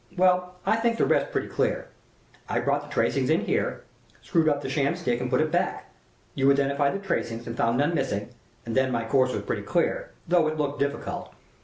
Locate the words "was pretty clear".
9.31-10.09